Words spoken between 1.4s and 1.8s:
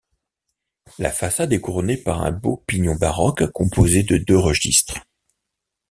est